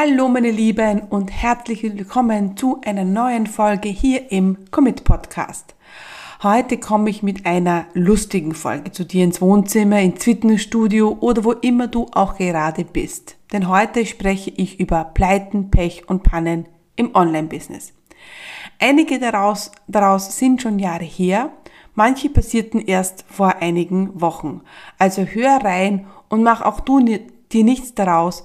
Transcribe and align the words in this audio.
Hallo 0.00 0.28
meine 0.28 0.52
Lieben 0.52 1.00
und 1.10 1.32
herzlich 1.32 1.82
willkommen 1.82 2.56
zu 2.56 2.80
einer 2.84 3.04
neuen 3.04 3.48
Folge 3.48 3.88
hier 3.88 4.30
im 4.30 4.70
Commit 4.70 5.02
Podcast. 5.02 5.74
Heute 6.40 6.78
komme 6.78 7.10
ich 7.10 7.24
mit 7.24 7.46
einer 7.46 7.86
lustigen 7.94 8.54
Folge 8.54 8.92
zu 8.92 9.04
dir 9.04 9.24
ins 9.24 9.40
Wohnzimmer, 9.40 10.00
ins 10.00 10.22
Fitnessstudio 10.22 11.16
oder 11.18 11.42
wo 11.42 11.50
immer 11.50 11.88
du 11.88 12.06
auch 12.12 12.36
gerade 12.36 12.84
bist. 12.84 13.38
Denn 13.52 13.68
heute 13.68 14.06
spreche 14.06 14.50
ich 14.50 14.78
über 14.78 15.02
Pleiten, 15.02 15.72
Pech 15.72 16.08
und 16.08 16.22
Pannen 16.22 16.66
im 16.94 17.16
Online-Business. 17.16 17.92
Einige 18.78 19.18
daraus, 19.18 19.72
daraus 19.88 20.38
sind 20.38 20.62
schon 20.62 20.78
Jahre 20.78 21.02
her, 21.02 21.50
manche 21.96 22.28
passierten 22.30 22.80
erst 22.80 23.24
vor 23.28 23.56
einigen 23.56 24.20
Wochen. 24.20 24.60
Also 24.96 25.22
hör 25.22 25.56
rein 25.64 26.06
und 26.28 26.44
mach 26.44 26.62
auch 26.62 26.78
du 26.78 27.00
dir 27.00 27.64
nichts 27.64 27.94
daraus, 27.94 28.44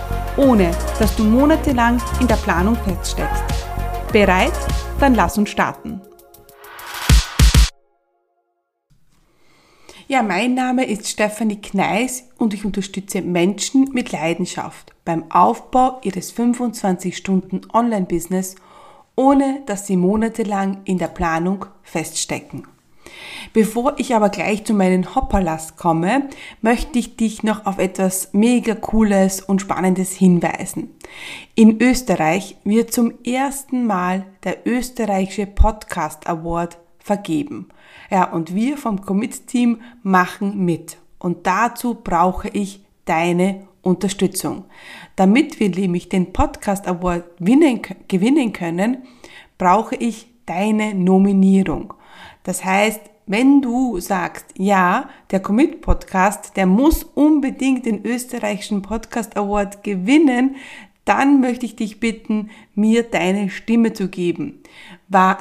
ohne 0.37 0.71
dass 0.99 1.15
du 1.15 1.23
monatelang 1.23 2.01
in 2.19 2.27
der 2.27 2.35
Planung 2.35 2.75
feststeckst. 2.75 3.43
Bereit? 4.11 4.53
Dann 4.99 5.15
lass 5.15 5.37
uns 5.37 5.49
starten. 5.49 6.01
Ja, 10.07 10.21
mein 10.23 10.55
Name 10.55 10.85
ist 10.85 11.07
Stefanie 11.07 11.61
Kneis 11.61 12.25
und 12.37 12.53
ich 12.53 12.65
unterstütze 12.65 13.21
Menschen 13.21 13.91
mit 13.93 14.11
Leidenschaft 14.11 14.93
beim 15.05 15.31
Aufbau 15.31 16.01
ihres 16.03 16.31
25 16.31 17.15
Stunden 17.15 17.61
Online-Business, 17.71 18.55
ohne 19.15 19.61
dass 19.67 19.87
sie 19.87 19.95
monatelang 19.95 20.81
in 20.83 20.97
der 20.97 21.07
Planung 21.07 21.65
feststecken. 21.83 22.67
Bevor 23.53 23.95
ich 23.97 24.15
aber 24.15 24.29
gleich 24.29 24.63
zu 24.63 24.73
meinen 24.73 25.15
Hopperlast 25.15 25.77
komme, 25.77 26.29
möchte 26.61 26.99
ich 26.99 27.17
dich 27.17 27.43
noch 27.43 27.65
auf 27.65 27.79
etwas 27.79 28.29
mega 28.33 28.75
cooles 28.75 29.41
und 29.41 29.61
spannendes 29.61 30.11
hinweisen. 30.13 30.89
In 31.55 31.81
Österreich 31.81 32.57
wird 32.63 32.93
zum 32.93 33.13
ersten 33.25 33.85
Mal 33.85 34.25
der 34.43 34.65
österreichische 34.65 35.47
Podcast 35.47 36.27
Award 36.27 36.77
vergeben. 36.99 37.69
Ja, 38.09 38.31
und 38.31 38.55
wir 38.55 38.77
vom 38.77 39.01
Commit 39.01 39.47
Team 39.47 39.81
machen 40.03 40.63
mit. 40.63 40.97
Und 41.19 41.45
dazu 41.47 41.95
brauche 41.95 42.49
ich 42.49 42.81
deine 43.05 43.67
Unterstützung. 43.81 44.65
Damit 45.15 45.59
wir 45.59 45.69
nämlich 45.69 46.09
den 46.09 46.33
Podcast 46.33 46.87
Award 46.87 47.23
gewinnen 47.39 48.53
können, 48.53 48.97
brauche 49.57 49.95
ich 49.95 50.27
deine 50.45 50.93
Nominierung. 50.93 51.93
Das 52.43 52.65
heißt, 52.65 53.01
wenn 53.27 53.61
du 53.61 53.99
sagst, 53.99 54.45
ja, 54.57 55.09
der 55.29 55.41
Commit 55.41 55.81
Podcast, 55.81 56.57
der 56.57 56.65
muss 56.65 57.03
unbedingt 57.03 57.85
den 57.85 58.05
österreichischen 58.05 58.81
Podcast 58.81 59.37
Award 59.37 59.83
gewinnen, 59.83 60.55
dann 61.05 61.39
möchte 61.41 61.65
ich 61.65 61.75
dich 61.75 61.99
bitten, 61.99 62.49
mir 62.75 63.03
deine 63.03 63.49
Stimme 63.49 63.93
zu 63.93 64.07
geben. 64.07 64.61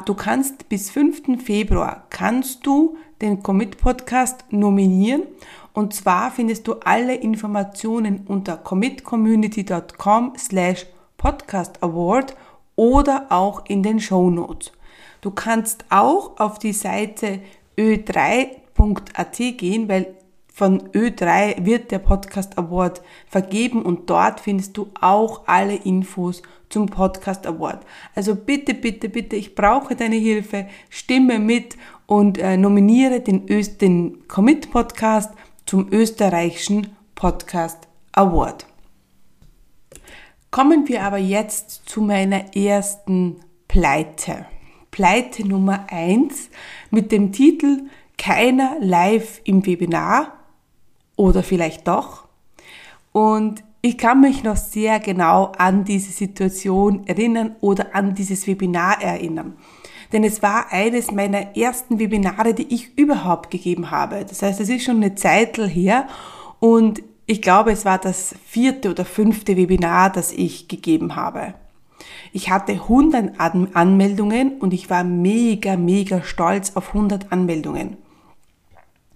Du 0.06 0.15
kannst 0.15 0.69
bis 0.69 0.91
5. 0.91 1.43
Februar 1.43 2.06
kannst 2.11 2.67
du 2.67 2.97
den 3.21 3.43
Commit 3.43 3.78
Podcast 3.78 4.45
nominieren 4.51 5.23
und 5.72 5.94
zwar 5.94 6.31
findest 6.31 6.67
du 6.67 6.75
alle 6.84 7.15
Informationen 7.15 8.25
unter 8.27 8.56
commitcommunity.com 8.56 10.32
slash 10.37 10.87
podcast 11.17 11.82
award 11.82 12.34
oder 12.77 13.27
auch 13.31 13.65
in 13.67 13.82
den 13.82 14.00
Show 14.00 14.31
Notes. 14.31 14.72
Du 15.20 15.31
kannst 15.31 15.84
auch 15.91 16.38
auf 16.38 16.58
die 16.58 16.72
Seite 16.72 17.41
ö3.at 17.76 19.36
gehen, 19.58 19.88
weil 19.88 20.14
von 20.53 20.88
Ö3 20.91 21.64
wird 21.64 21.91
der 21.91 22.00
Podcast 22.00 22.58
Award 22.58 23.00
vergeben 23.26 23.82
und 23.82 24.10
dort 24.10 24.41
findest 24.41 24.76
du 24.76 24.88
auch 25.00 25.47
alle 25.47 25.75
Infos 25.75 26.42
zum 26.69 26.86
Podcast 26.86 27.47
Award. 27.47 27.84
Also 28.14 28.34
bitte, 28.34 28.75
bitte, 28.75 29.08
bitte, 29.08 29.36
ich 29.36 29.54
brauche 29.54 29.97
deine 29.97 30.16
Hilfe, 30.16 30.66
stimme 30.91 31.38
mit 31.38 31.78
und 32.06 32.37
äh, 32.37 32.56
nominiere 32.56 33.20
den, 33.20 33.48
Öst, 33.48 33.81
den 33.81 34.26
Commit 34.28 34.70
Podcast 34.70 35.32
zum 35.64 35.88
österreichischen 35.92 36.88
Podcast 37.14 37.88
Award. 38.12 38.66
Kommen 40.50 40.88
wir 40.88 41.04
aber 41.04 41.19
jetzt 41.19 41.88
zu 41.88 42.02
meiner 42.02 42.54
ersten 42.56 43.37
Pleite. 43.69 44.47
Pleite 44.91 45.47
Nummer 45.47 45.87
eins 45.91 46.51
mit 46.91 47.12
dem 47.12 47.33
Titel 47.33 47.83
Keiner 48.19 48.77
live 48.81 49.41
im 49.45 49.65
Webinar 49.65 50.34
oder 51.17 51.43
vielleicht 51.43 51.89
doch. 51.89 52.27
Und 53.12 53.62
ich 53.83 53.97
kann 53.97 54.21
mich 54.21 54.43
noch 54.43 54.56
sehr 54.56 55.00
genau 55.00 55.53
an 55.56 55.84
diese 55.84 56.12
Situation 56.12 57.06
erinnern 57.06 57.56
oder 57.61 57.95
an 57.95 58.15
dieses 58.15 58.47
Webinar 58.47 59.00
erinnern. 59.00 59.56
Denn 60.12 60.25
es 60.25 60.43
war 60.43 60.71
eines 60.71 61.12
meiner 61.12 61.56
ersten 61.56 61.99
Webinare, 61.99 62.53
die 62.53 62.75
ich 62.75 62.99
überhaupt 62.99 63.50
gegeben 63.50 63.91
habe. 63.91 64.25
Das 64.29 64.43
heißt, 64.43 64.61
es 64.61 64.69
ist 64.69 64.84
schon 64.84 64.97
eine 64.97 65.15
Zeit 65.15 65.56
her 65.56 66.09
und 66.59 67.03
ich 67.27 67.41
glaube, 67.41 67.71
es 67.71 67.84
war 67.84 67.99
das 67.99 68.34
vierte 68.45 68.91
oder 68.91 69.05
fünfte 69.05 69.56
Webinar, 69.56 70.11
das 70.11 70.33
ich 70.33 70.67
gegeben 70.67 71.15
habe. 71.15 71.55
Ich 72.32 72.50
hatte 72.50 72.72
100 72.72 73.38
Anmeldungen 73.38 74.59
und 74.59 74.72
ich 74.72 74.91
war 74.91 75.04
mega, 75.04 75.76
mega 75.76 76.22
stolz 76.22 76.76
auf 76.76 76.88
100 76.88 77.32
Anmeldungen. 77.32 77.97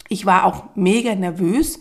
Ich 0.09 0.27
war 0.27 0.45
auch 0.45 0.65
mega 0.75 1.15
nervös 1.15 1.79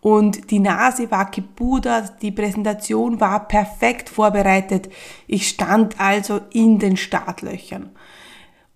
und 0.00 0.50
die 0.50 0.60
Nase 0.60 1.10
war 1.10 1.30
gepudert, 1.30 2.22
die 2.22 2.30
Präsentation 2.30 3.20
war 3.20 3.48
perfekt 3.48 4.08
vorbereitet. 4.08 4.88
Ich 5.26 5.48
stand 5.48 6.00
also 6.00 6.40
in 6.52 6.78
den 6.78 6.96
Startlöchern. 6.96 7.90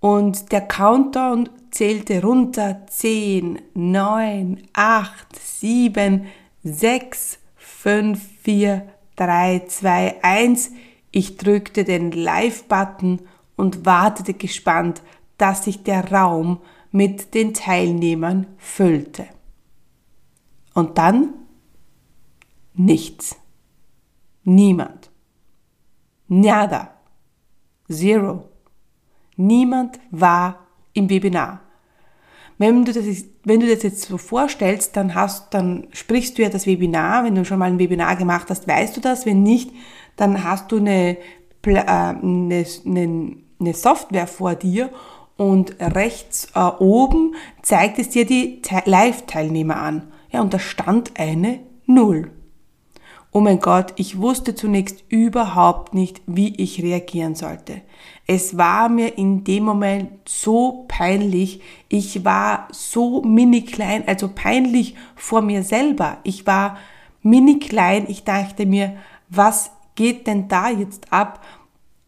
Und 0.01 0.51
der 0.51 0.63
Countdown 0.63 1.49
zählte 1.71 2.23
runter 2.23 2.87
10, 2.89 3.61
9, 3.75 4.63
8, 4.73 5.13
7, 5.39 6.27
6, 6.65 7.39
5, 7.57 8.21
4, 8.43 8.89
3, 9.17 9.63
2, 9.69 10.17
1. 10.23 10.71
Ich 11.11 11.37
drückte 11.37 11.85
den 11.85 12.13
Live-Button 12.13 13.21
und 13.57 13.85
wartete 13.85 14.35
gespannt, 14.35 15.03
dass 15.39 15.65
sich 15.65 15.83
der 15.83 16.13
Raum 16.13 16.61
mit 16.93 17.35
den 17.35 17.55
Teilnehmern 17.55 18.47
füllte. 18.59 19.27
Und 20.75 20.99
dann 20.99 21.35
nichts. 22.75 23.37
Niemand. 24.45 25.11
Nada. 26.29 26.95
Zero. 27.89 28.49
Niemand 29.37 29.99
war 30.11 30.67
im 30.93 31.09
Webinar. 31.11 31.61
Wenn 32.59 32.85
du, 32.85 32.93
das, 32.93 33.05
wenn 33.45 33.61
du 33.61 33.67
das 33.67 33.83
jetzt 33.83 34.03
so 34.03 34.19
vorstellst, 34.19 34.95
dann 34.97 35.15
hast, 35.15 35.55
dann 35.55 35.89
sprichst 35.93 36.37
du 36.37 36.43
ja 36.43 36.51
das 36.51 36.67
Webinar. 36.67 37.25
Wenn 37.25 37.35
du 37.35 37.45
schon 37.45 37.59
mal 37.59 37.71
ein 37.71 37.79
Webinar 37.79 38.17
gemacht 38.17 38.51
hast, 38.51 38.69
weißt 38.69 38.97
du 38.97 39.01
das. 39.01 39.25
Wenn 39.25 39.43
nicht, 39.43 39.73
dann 40.21 40.45
hast 40.45 40.71
du 40.71 40.77
eine, 40.77 41.17
äh, 41.67 41.77
eine, 41.77 42.65
eine 42.85 43.75
Software 43.75 44.27
vor 44.27 44.55
dir 44.55 44.91
und 45.37 45.77
rechts 45.81 46.49
äh, 46.55 46.61
oben 46.61 47.35
zeigt 47.63 47.99
es 47.99 48.11
dir 48.11 48.27
die 48.27 48.61
Live-Teilnehmer 48.85 49.77
an. 49.77 50.13
Ja, 50.31 50.43
und 50.43 50.53
da 50.53 50.59
stand 50.59 51.19
eine 51.19 51.61
Null. 51.87 52.31
Oh 53.33 53.41
mein 53.41 53.61
Gott, 53.61 53.95
ich 53.97 54.21
wusste 54.21 54.55
zunächst 54.55 55.05
überhaupt 55.09 55.95
nicht, 55.95 56.21
wie 56.27 56.55
ich 56.57 56.83
reagieren 56.83 57.37
sollte. 57.37 57.81
Es 58.27 58.59
war 58.59 58.89
mir 58.89 59.17
in 59.17 59.45
dem 59.45 59.65
Moment 59.65 60.11
so 60.29 60.85
peinlich. 60.89 61.61
Ich 61.89 62.25
war 62.25 62.69
so 62.73 63.23
mini 63.23 63.63
klein, 63.63 64.03
also 64.07 64.29
peinlich 64.35 64.97
vor 65.15 65.43
mir 65.43 65.63
selber. 65.63 66.19
Ich 66.25 66.47
war 66.47 66.77
mini 67.23 67.61
klein. 67.61 68.05
Ich 68.09 68.25
dachte 68.25 68.67
mir, 68.67 68.97
was 69.29 69.71
geht 70.01 70.27
denn 70.27 70.49
da 70.49 70.71
jetzt 70.71 71.13
ab? 71.13 71.45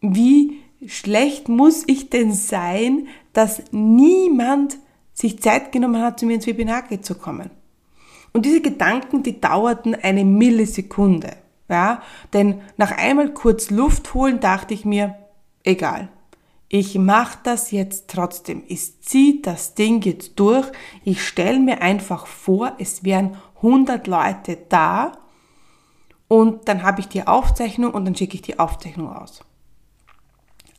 Wie 0.00 0.62
schlecht 0.86 1.50
muss 1.50 1.84
ich 1.86 2.08
denn 2.08 2.32
sein, 2.32 3.06
dass 3.34 3.62
niemand 3.70 4.78
sich 5.12 5.42
Zeit 5.42 5.72
genommen 5.72 6.00
hat, 6.00 6.18
zu 6.18 6.24
mir 6.24 6.36
ins 6.36 6.46
Webinar 6.46 6.84
zu 7.02 7.14
kommen? 7.14 7.50
Und 8.32 8.46
diese 8.46 8.62
Gedanken, 8.62 9.22
die 9.22 9.42
dauerten 9.42 9.94
eine 9.94 10.24
Millisekunde. 10.24 11.36
Ja, 11.68 12.00
denn 12.32 12.62
nach 12.78 12.96
einmal 12.96 13.34
kurz 13.34 13.68
Luft 13.68 14.14
holen, 14.14 14.40
dachte 14.40 14.72
ich 14.72 14.86
mir, 14.86 15.14
egal. 15.62 16.08
Ich 16.70 16.96
mache 16.96 17.40
das 17.42 17.72
jetzt 17.72 18.08
trotzdem. 18.08 18.62
Ich 18.68 19.02
ziehe 19.02 19.42
das 19.42 19.74
Ding 19.74 20.00
jetzt 20.00 20.40
durch. 20.40 20.66
Ich 21.04 21.22
stelle 21.26 21.60
mir 21.60 21.82
einfach 21.82 22.26
vor, 22.26 22.72
es 22.78 23.04
wären 23.04 23.36
100 23.56 24.06
Leute 24.06 24.56
da 24.70 25.12
und 26.32 26.66
dann 26.66 26.82
habe 26.82 27.00
ich 27.00 27.08
die 27.08 27.26
Aufzeichnung 27.26 27.92
und 27.92 28.06
dann 28.06 28.16
schicke 28.16 28.36
ich 28.36 28.40
die 28.40 28.58
Aufzeichnung 28.58 29.14
aus. 29.14 29.44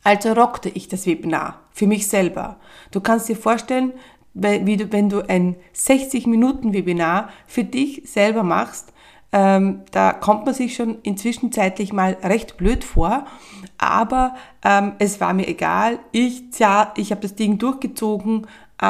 Also 0.02 0.32
rockte 0.32 0.68
ich 0.68 0.88
das 0.88 1.06
Webinar 1.06 1.60
für 1.70 1.86
mich 1.86 2.08
selber. 2.08 2.56
Du 2.90 3.00
kannst 3.00 3.28
dir 3.28 3.36
vorstellen, 3.36 3.92
wenn 4.32 5.08
du 5.08 5.28
ein 5.28 5.54
60-Minuten-Webinar 5.72 7.28
für 7.46 7.62
dich 7.62 8.02
selber 8.04 8.42
machst, 8.42 8.92
ähm, 9.30 9.82
da 9.92 10.12
kommt 10.12 10.44
man 10.44 10.54
sich 10.54 10.74
schon 10.74 10.98
inzwischen 11.02 11.52
zeitlich 11.52 11.92
mal 11.92 12.16
recht 12.24 12.56
blöd 12.56 12.82
vor, 12.82 13.24
aber 13.78 14.34
ähm, 14.64 14.94
es 14.98 15.20
war 15.20 15.34
mir 15.34 15.46
egal. 15.46 16.00
Ich, 16.10 16.42
ja, 16.58 16.92
ich 16.96 17.12
habe 17.12 17.20
das 17.20 17.36
Ding 17.36 17.58
durchgezogen, 17.58 18.48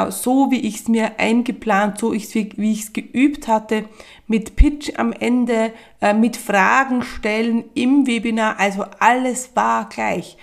so 0.09 0.51
wie 0.51 0.61
ich 0.61 0.75
es 0.77 0.87
mir 0.87 1.19
eingeplant, 1.19 1.99
so 1.99 2.13
ich's, 2.13 2.33
wie 2.33 2.71
ich 2.71 2.81
es 2.81 2.93
geübt 2.93 3.47
hatte, 3.47 3.85
mit 4.27 4.55
Pitch 4.55 4.97
am 4.97 5.13
Ende, 5.13 5.73
äh, 6.01 6.13
mit 6.13 6.37
Fragen 6.37 7.03
stellen 7.03 7.65
im 7.75 8.07
Webinar, 8.07 8.59
also 8.59 8.85
alles 8.99 9.55
war 9.55 9.87
gleich, 9.89 10.37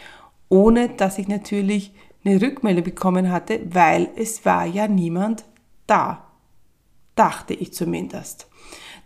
ohne 0.48 0.88
dass 0.90 1.18
ich 1.18 1.28
natürlich 1.28 1.92
eine 2.24 2.40
Rückmeldung 2.40 2.84
bekommen 2.84 3.30
hatte, 3.30 3.60
weil 3.68 4.10
es 4.16 4.44
war 4.44 4.64
ja 4.64 4.86
niemand 4.86 5.44
da. 5.86 6.24
Dachte 7.14 7.52
ich 7.52 7.74
zumindest. 7.74 8.46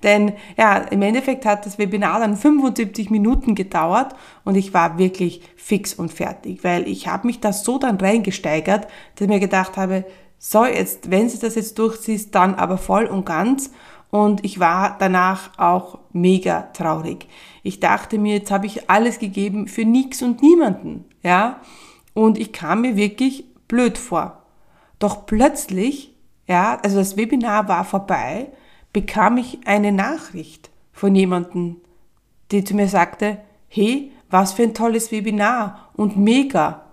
Denn 0.03 0.35
ja, 0.57 0.77
im 0.77 1.03
Endeffekt 1.03 1.47
hat 1.47 1.65
das 1.65 1.79
Webinar 1.79 2.21
dann 2.21 2.37
75 2.37 3.11
Minuten 3.11 3.55
gedauert 3.55 4.15
und 4.45 4.55
ich 4.55 4.75
war 4.75 4.99
wirklich 4.99 5.41
fix 5.57 5.95
und 5.95 6.13
fertig, 6.13 6.63
weil 6.63 6.87
ich 6.87 7.09
habe 7.09 7.27
mich 7.27 7.41
da 7.41 7.53
so 7.53 7.79
dann 7.79 7.97
reingesteigert, 7.97 8.85
dass 8.85 9.23
ich 9.23 9.29
mir 9.29 9.41
gedacht 9.41 9.77
habe, 9.77 10.05
so 10.39 10.65
jetzt, 10.65 11.11
wenn 11.11 11.29
sie 11.29 11.39
das 11.39 11.55
jetzt 11.55 11.79
durchziehst, 11.79 12.35
dann 12.35 12.55
aber 12.55 12.79
voll 12.79 13.07
und 13.07 13.27
ganz. 13.27 13.71
Und 14.11 14.45
ich 14.45 14.61
war 14.61 14.97
danach 14.99 15.59
auch 15.59 15.99
mega 16.13 16.63
traurig. 16.73 17.27
Ich 17.63 17.81
dachte 17.81 18.19
mir, 18.19 18.37
jetzt 18.37 18.51
habe 18.51 18.67
ich 18.67 18.89
alles 18.89 19.19
gegeben 19.19 19.67
für 19.67 19.85
nichts 19.85 20.23
und 20.23 20.43
niemanden, 20.43 21.05
ja. 21.23 21.61
Und 22.15 22.39
ich 22.39 22.53
kam 22.53 22.83
mir 22.83 22.97
wirklich 22.97 23.45
blöd 23.69 23.99
vor. 23.99 24.43
Doch 24.99 25.27
plötzlich, 25.27 26.15
ja, 26.47 26.79
also 26.83 26.99
das 26.99 27.17
Webinar 27.17 27.69
war 27.69 27.85
vorbei, 27.85 28.49
bekam 28.93 29.37
ich 29.37 29.67
eine 29.67 29.93
Nachricht 29.93 30.71
von 30.93 31.15
jemandem, 31.15 31.77
die 32.51 32.65
zu 32.65 32.75
mir 32.75 32.89
sagte, 32.89 33.39
hey, 33.69 34.13
was 34.31 34.55
für 34.55 34.63
ein 34.63 34.75
tolles 34.75 35.13
Webinar 35.13 35.91
und 35.95 36.17
mega. 36.17 36.87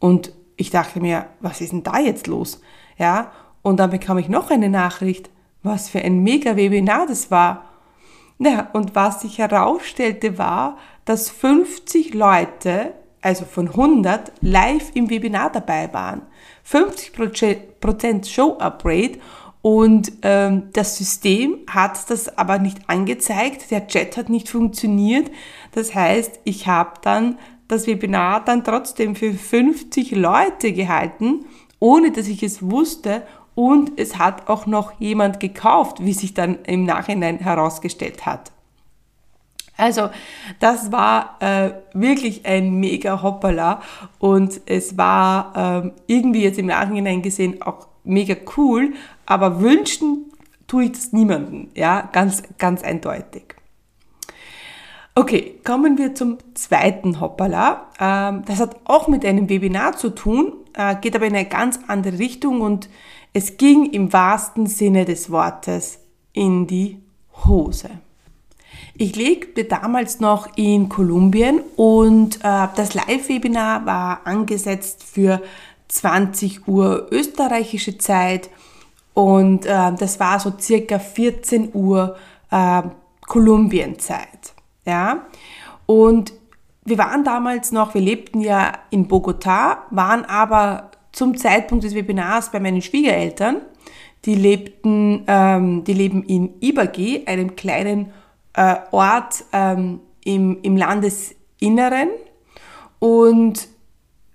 Und 0.00 0.32
ich 0.58 0.70
dachte 0.70 1.00
mir, 1.00 1.26
was 1.40 1.62
ist 1.62 1.72
denn 1.72 1.82
da 1.82 1.98
jetzt 1.98 2.26
los? 2.26 2.60
Ja, 2.98 3.32
und 3.62 3.78
dann 3.78 3.90
bekam 3.90 4.18
ich 4.18 4.28
noch 4.28 4.50
eine 4.50 4.68
Nachricht, 4.68 5.30
was 5.62 5.88
für 5.88 6.00
ein 6.02 6.22
mega 6.22 6.56
Webinar 6.56 7.06
das 7.06 7.30
war. 7.30 7.64
Ja, 8.38 8.68
und 8.74 8.94
was 8.94 9.22
sich 9.22 9.38
herausstellte 9.38 10.36
war, 10.36 10.76
dass 11.06 11.30
50 11.30 12.12
Leute 12.12 12.92
also 13.20 13.44
von 13.44 13.68
100, 13.68 14.32
live 14.40 14.90
im 14.94 15.10
Webinar 15.10 15.50
dabei 15.50 15.92
waren. 15.92 16.22
50% 16.70 18.28
Show-Up-Rate 18.28 19.18
und 19.60 20.12
ähm, 20.22 20.68
das 20.72 20.96
System 20.96 21.58
hat 21.68 22.10
das 22.10 22.38
aber 22.38 22.58
nicht 22.58 22.88
angezeigt, 22.88 23.70
der 23.70 23.86
Chat 23.86 24.16
hat 24.16 24.28
nicht 24.28 24.48
funktioniert. 24.48 25.30
Das 25.72 25.94
heißt, 25.94 26.40
ich 26.44 26.66
habe 26.66 26.92
dann 27.02 27.38
das 27.68 27.86
Webinar 27.86 28.44
dann 28.44 28.64
trotzdem 28.64 29.14
für 29.14 29.32
50 29.32 30.12
Leute 30.12 30.72
gehalten, 30.72 31.44
ohne 31.78 32.10
dass 32.10 32.26
ich 32.26 32.42
es 32.42 32.68
wusste 32.68 33.22
und 33.54 33.98
es 33.98 34.18
hat 34.18 34.48
auch 34.48 34.66
noch 34.66 35.00
jemand 35.00 35.40
gekauft, 35.40 35.98
wie 36.00 36.12
sich 36.12 36.34
dann 36.34 36.58
im 36.64 36.84
Nachhinein 36.84 37.38
herausgestellt 37.38 38.24
hat. 38.24 38.52
Also 39.76 40.10
das 40.58 40.90
war 40.90 41.36
äh, 41.40 41.70
wirklich 41.92 42.44
ein 42.44 42.80
mega 42.80 43.22
Hoppala 43.22 43.80
und 44.18 44.60
es 44.66 44.98
war 44.98 45.52
ähm, 45.56 45.92
irgendwie 46.08 46.42
jetzt 46.42 46.58
im 46.58 46.66
Nachhinein 46.66 47.22
gesehen 47.22 47.62
auch 47.62 47.86
mega 48.02 48.34
cool, 48.56 48.94
aber 49.24 49.60
wünschen 49.60 50.32
tue 50.66 50.84
ich 50.84 50.92
das 50.92 51.12
niemandem, 51.12 51.68
ja, 51.74 52.08
ganz, 52.12 52.42
ganz 52.58 52.82
eindeutig. 52.82 53.57
Okay, 55.18 55.58
kommen 55.64 55.98
wir 55.98 56.14
zum 56.14 56.38
zweiten 56.54 57.20
Hoppala. 57.20 57.88
Ähm, 57.98 58.44
das 58.46 58.60
hat 58.60 58.76
auch 58.84 59.08
mit 59.08 59.24
einem 59.24 59.48
Webinar 59.48 59.96
zu 59.96 60.10
tun, 60.10 60.52
äh, 60.74 60.94
geht 60.94 61.16
aber 61.16 61.26
in 61.26 61.34
eine 61.34 61.48
ganz 61.48 61.80
andere 61.88 62.20
Richtung 62.20 62.60
und 62.60 62.88
es 63.32 63.56
ging 63.56 63.90
im 63.90 64.12
wahrsten 64.12 64.68
Sinne 64.68 65.04
des 65.04 65.28
Wortes 65.32 65.98
in 66.34 66.68
die 66.68 67.02
Hose. 67.44 67.90
Ich 68.94 69.16
lebte 69.16 69.64
damals 69.64 70.20
noch 70.20 70.56
in 70.56 70.88
Kolumbien 70.88 71.62
und 71.74 72.36
äh, 72.36 72.68
das 72.76 72.94
Live-Webinar 72.94 73.86
war 73.86 74.20
angesetzt 74.24 75.02
für 75.02 75.42
20 75.88 76.68
Uhr 76.68 77.08
österreichische 77.10 77.98
Zeit 77.98 78.50
und 79.14 79.66
äh, 79.66 79.92
das 79.98 80.20
war 80.20 80.38
so 80.38 80.52
circa 80.60 81.00
14 81.00 81.70
Uhr 81.74 82.16
Kolumbienzeit. 83.26 84.54
Ja? 84.88 85.26
Und 85.86 86.32
wir 86.84 86.98
waren 86.98 87.22
damals 87.22 87.70
noch, 87.70 87.94
wir 87.94 88.00
lebten 88.00 88.40
ja 88.40 88.72
in 88.90 89.08
Bogotá, 89.08 89.78
waren 89.90 90.24
aber 90.24 90.90
zum 91.12 91.36
Zeitpunkt 91.36 91.84
des 91.84 91.94
Webinars 91.94 92.50
bei 92.50 92.60
meinen 92.60 92.80
Schwiegereltern. 92.80 93.58
Die 94.24 94.34
lebten, 94.34 95.24
ähm, 95.26 95.84
die 95.84 95.92
leben 95.92 96.22
in 96.24 96.54
Iberge, 96.60 97.22
einem 97.26 97.54
kleinen 97.56 98.12
äh, 98.54 98.76
Ort 98.90 99.44
ähm, 99.52 100.00
im, 100.24 100.58
im 100.62 100.76
Landesinneren 100.76 102.08
und 102.98 103.68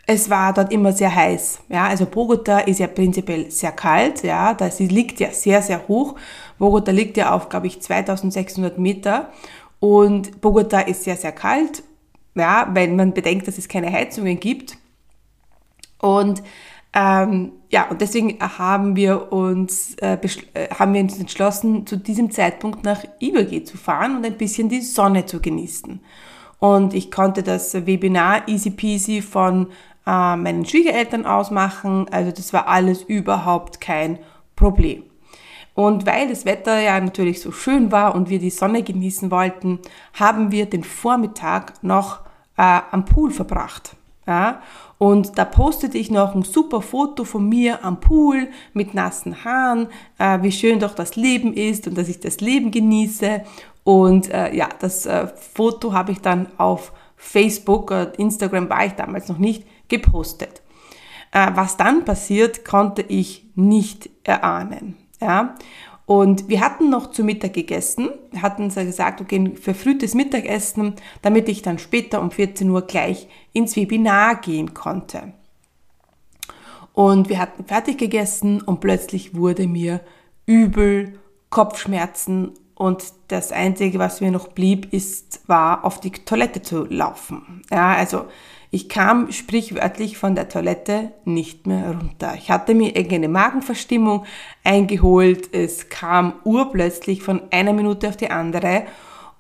es 0.06 0.30
war 0.30 0.54
dort 0.54 0.72
immer 0.72 0.92
sehr 0.92 1.14
heiß. 1.14 1.62
Ja, 1.70 1.88
also 1.88 2.06
Bogota 2.06 2.60
ist 2.60 2.80
ja 2.80 2.88
prinzipiell 2.88 3.50
sehr 3.50 3.72
kalt. 3.72 4.24
Ja, 4.24 4.54
das 4.54 4.80
liegt 4.80 5.20
ja 5.20 5.32
sehr, 5.32 5.62
sehr 5.62 5.88
hoch. 5.88 6.16
Bogota 6.60 6.92
liegt 6.92 7.16
ja 7.16 7.34
auf, 7.34 7.48
glaube 7.48 7.68
ich, 7.68 7.82
2600 7.82 8.78
Meter. 8.78 9.30
Und 9.84 10.40
Bogota 10.40 10.80
ist 10.80 11.04
sehr, 11.04 11.18
sehr 11.18 11.34
kalt. 11.34 11.84
Ja, 12.36 12.70
wenn 12.72 12.96
man 12.96 13.14
bedenkt, 13.14 13.50
dass 13.50 13.58
es 13.58 13.68
keine 13.68 13.92
Heizungen 13.92 14.40
gibt. 14.40 14.78
Und 16.00 16.42
ähm, 16.94 17.52
ja, 17.70 17.90
und 17.90 18.00
deswegen 18.00 18.40
haben 18.40 18.96
wir 18.96 19.34
uns, 19.34 19.96
äh, 19.96 20.14
äh, 20.54 20.70
haben 20.70 20.94
wir 20.94 21.02
uns 21.02 21.20
entschlossen, 21.20 21.86
zu 21.86 21.98
diesem 21.98 22.32
Zeitpunkt 22.32 22.86
nach 22.86 23.04
Iberge 23.20 23.66
zu 23.66 23.76
fahren 23.76 24.16
und 24.16 24.26
ein 24.26 24.38
bisschen 24.38 24.70
die 24.70 24.80
Sonne 24.80 25.26
zu 25.26 25.42
genießen. 25.42 26.00
Und 26.60 26.94
ich 26.94 27.12
konnte 27.12 27.44
das 27.44 27.74
Webinar 27.86 28.48
easy 28.48 28.70
peasy 28.70 29.22
von 29.22 29.68
äh, 30.08 30.38
meinen 30.38 30.66
Schwiegereltern 30.66 31.26
aus 31.26 31.52
machen. 31.52 32.08
Also 32.10 32.32
das 32.32 32.54
war 32.54 32.70
alles 32.70 33.02
überhaupt 33.02 33.82
kein 33.82 34.20
Problem. 34.56 35.04
Und 35.76 36.06
weil 36.06 36.30
das 36.30 36.46
Wetter 36.46 36.80
ja 36.80 37.00
natürlich 37.00 37.42
so 37.42 37.52
schön 37.52 37.92
war 37.92 38.14
und 38.16 38.30
wir 38.30 38.40
die 38.40 38.52
Sonne 38.52 38.84
genießen 38.84 39.32
wollten, 39.32 39.80
haben 40.14 40.52
wir 40.52 40.68
den 40.68 40.84
Vormittag 40.84 41.84
noch 41.84 42.20
äh, 42.58 42.80
am 42.92 43.06
Pool 43.06 43.32
verbracht. 43.32 43.96
Ja? 44.28 44.62
Und 44.98 45.38
da 45.38 45.46
postete 45.46 45.98
ich 45.98 46.12
noch 46.12 46.36
ein 46.36 46.44
super 46.44 46.82
Foto 46.82 47.24
von 47.24 47.50
mir 47.50 47.84
am 47.84 48.00
Pool 48.00 48.50
mit 48.74 48.94
nassen 48.94 49.44
Haaren, 49.44 49.88
äh, 50.20 50.42
wie 50.44 50.52
schön 50.52 50.80
doch 50.80 50.94
das 50.94 51.16
Leben 51.16 51.54
ist 51.54 51.88
und 51.88 51.98
dass 51.98 52.08
ich 52.08 52.20
das 52.20 52.40
Leben 52.40 52.72
genieße. 52.72 53.42
Und 53.84 54.32
äh, 54.32 54.56
ja, 54.56 54.70
das 54.80 55.06
äh, 55.06 55.28
Foto 55.28 55.92
habe 55.92 56.12
ich 56.12 56.22
dann 56.22 56.48
auf 56.58 56.94
Facebook, 57.18 57.92
äh, 57.92 58.12
Instagram 58.18 58.70
war 58.70 58.86
ich 58.86 58.94
damals 58.94 59.28
noch 59.28 59.40
nicht, 59.40 59.66
gepostet. 59.90 60.62
Äh, 61.32 61.52
was 61.56 61.78
dann 61.78 62.06
passiert, 62.06 62.64
konnte 62.64 63.02
ich 63.02 63.46
nicht 63.56 64.10
erahnen. 64.24 65.03
Ja? 65.24 65.56
Und 66.06 66.50
wir 66.50 66.60
hatten 66.60 66.90
noch 66.90 67.12
zu 67.12 67.24
Mittag 67.24 67.54
gegessen. 67.54 68.10
Wir 68.32 68.42
hatten 68.42 68.70
gesagt, 68.70 69.22
okay, 69.22 69.54
verfrühtes 69.56 70.14
Mittagessen, 70.16 70.96
damit 71.22 71.48
ich 71.48 71.62
dann 71.62 71.80
später 71.80 72.22
um 72.22 72.30
14 72.30 72.70
Uhr 72.70 72.82
gleich 72.82 73.28
ins 73.54 73.76
Webinar 73.76 74.36
gehen 74.42 74.74
konnte. 74.74 75.34
Und 76.92 77.30
wir 77.30 77.40
hatten 77.40 77.66
fertig 77.66 77.98
gegessen 77.98 78.62
und 78.62 78.82
plötzlich 78.82 79.34
wurde 79.34 79.66
mir 79.66 80.02
übel, 80.46 81.18
Kopfschmerzen 81.50 82.52
und 82.76 83.04
das 83.30 83.52
Einzige, 83.52 84.00
was 84.00 84.22
mir 84.22 84.32
noch 84.32 84.50
blieb, 84.50 84.92
ist, 84.92 85.42
war 85.48 85.86
auf 85.86 86.00
die 86.00 86.12
Toilette 86.12 86.62
zu 86.62 86.86
laufen. 86.86 87.62
Ja, 87.72 87.94
also 87.94 88.26
ich 88.74 88.90
kam 88.90 89.32
sprichwörtlich 89.32 90.18
von 90.18 90.34
der 90.34 90.50
Toilette 90.50 91.12
nicht 91.26 91.68
mehr 91.68 91.92
runter. 91.92 92.34
Ich 92.36 92.50
hatte 92.50 92.74
mir 92.74 92.96
irgendeine 92.96 93.28
Magenverstimmung 93.28 94.26
eingeholt. 94.64 95.54
Es 95.54 95.90
kam 95.90 96.34
urplötzlich 96.44 97.22
von 97.22 97.44
einer 97.52 97.74
Minute 97.74 98.10
auf 98.10 98.18
die 98.18 98.32
andere. 98.32 98.86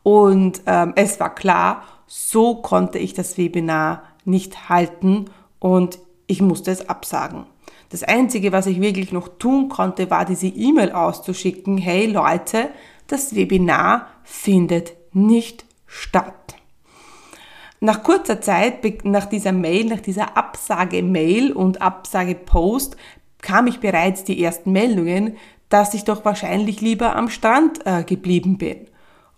Und 0.03 0.61
ähm, 0.67 0.93
es 0.95 1.19
war 1.19 1.33
klar, 1.33 1.81
so 2.05 2.61
konnte 2.61 2.99
ich 2.99 3.15
das 3.15 3.39
Webinar 3.39 4.03
nicht 4.23 4.69
halten 4.69 5.25
und 5.57 5.97
ich 6.27 6.39
musste 6.43 6.69
es 6.69 6.87
absagen. 6.87 7.47
Das 7.89 8.03
Einzige, 8.03 8.51
was 8.51 8.67
ich 8.67 8.81
wirklich 8.81 9.11
noch 9.11 9.29
tun 9.39 9.67
konnte, 9.67 10.11
war 10.11 10.25
diese 10.25 10.45
E-Mail 10.45 10.91
auszuschicken, 10.91 11.79
hey 11.79 12.05
Leute, 12.05 12.69
das 13.07 13.33
Webinar 13.33 14.05
findet 14.23 14.93
nicht 15.11 15.65
statt. 15.87 16.42
Nach 17.83 18.01
kurzer 18.01 18.39
Zeit, 18.39 19.03
nach 19.03 19.25
dieser 19.25 19.51
Mail, 19.51 19.83
nach 19.87 19.99
dieser 19.99 20.37
Absage-Mail 20.37 21.51
und 21.51 21.81
Absage-Post, 21.81 22.95
kam 23.41 23.67
ich 23.67 23.81
bereits 23.81 24.23
die 24.23 24.41
ersten 24.41 24.71
Meldungen, 24.71 25.35
dass 25.67 25.93
ich 25.93 26.05
doch 26.05 26.23
wahrscheinlich 26.23 26.79
lieber 26.79 27.13
am 27.17 27.27
Strand 27.27 27.85
äh, 27.85 28.05
geblieben 28.05 28.57
bin. 28.57 28.87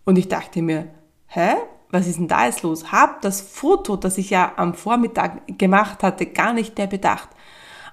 Und 0.04 0.20
ich 0.20 0.28
dachte 0.28 0.62
mir, 0.62 0.90
hä? 1.26 1.56
Was 1.90 2.06
ist 2.06 2.20
denn 2.20 2.28
da 2.28 2.46
jetzt 2.46 2.62
los? 2.62 2.92
Hab 2.92 3.24
das 3.24 3.42
Foto, 3.42 3.96
das 3.96 4.20
ich 4.20 4.30
ja 4.30 4.52
am 4.58 4.76
Vormittag 4.76 5.58
gemacht 5.58 6.04
hatte, 6.04 6.28
gar 6.28 6.54
nicht 6.54 6.78
mehr 6.78 6.86
bedacht. 6.86 7.30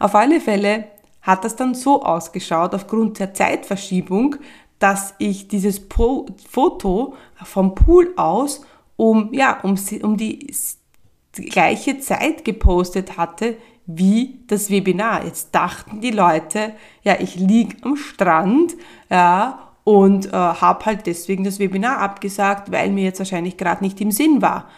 Auf 0.00 0.14
alle 0.14 0.38
Fälle 0.38 0.84
hat 1.22 1.46
das 1.46 1.56
dann 1.56 1.72
so 1.72 2.02
ausgeschaut, 2.02 2.74
aufgrund 2.74 3.18
der 3.20 3.32
Zeitverschiebung, 3.32 4.36
dass 4.78 5.14
ich 5.16 5.48
dieses 5.48 5.88
po 5.88 6.26
Foto 6.50 7.14
vom 7.42 7.74
Pool 7.74 8.12
aus 8.16 8.66
um, 8.96 9.32
ja, 9.32 9.60
um, 9.60 9.76
um 10.02 10.16
die 10.16 10.54
gleiche 11.34 11.98
Zeit 11.98 12.44
gepostet 12.44 13.16
hatte 13.16 13.56
wie 13.86 14.40
das 14.46 14.70
Webinar. 14.70 15.24
Jetzt 15.24 15.54
dachten 15.54 16.00
die 16.00 16.10
Leute, 16.10 16.74
ja, 17.02 17.16
ich 17.18 17.36
liege 17.36 17.76
am 17.82 17.96
Strand, 17.96 18.74
ja, 19.10 19.72
und 19.84 20.26
äh, 20.26 20.30
habe 20.32 20.84
halt 20.84 21.06
deswegen 21.06 21.44
das 21.44 21.58
Webinar 21.58 21.98
abgesagt, 21.98 22.70
weil 22.70 22.90
mir 22.90 23.04
jetzt 23.04 23.18
wahrscheinlich 23.18 23.56
gerade 23.56 23.82
nicht 23.82 24.00
im 24.00 24.12
Sinn 24.12 24.40
war. 24.40 24.68